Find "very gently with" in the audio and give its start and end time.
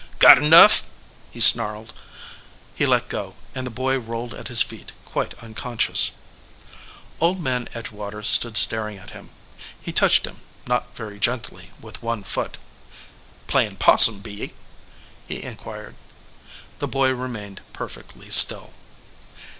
10.95-12.01